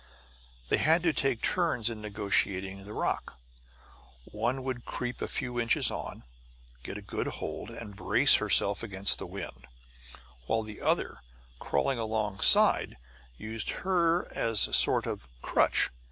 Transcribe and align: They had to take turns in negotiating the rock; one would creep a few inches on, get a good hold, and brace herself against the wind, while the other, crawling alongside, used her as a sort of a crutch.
They 0.69 0.77
had 0.77 1.03
to 1.03 1.13
take 1.13 1.43
turns 1.43 1.87
in 1.87 2.01
negotiating 2.01 2.85
the 2.85 2.93
rock; 2.93 3.37
one 4.23 4.63
would 4.63 4.83
creep 4.83 5.21
a 5.21 5.27
few 5.27 5.59
inches 5.59 5.91
on, 5.91 6.23
get 6.81 6.97
a 6.97 7.03
good 7.03 7.27
hold, 7.27 7.69
and 7.69 7.95
brace 7.95 8.37
herself 8.37 8.81
against 8.81 9.19
the 9.19 9.27
wind, 9.27 9.67
while 10.47 10.63
the 10.63 10.81
other, 10.81 11.19
crawling 11.59 11.99
alongside, 11.99 12.97
used 13.37 13.69
her 13.85 14.27
as 14.33 14.67
a 14.67 14.73
sort 14.73 15.05
of 15.05 15.25
a 15.25 15.45
crutch. 15.45 15.91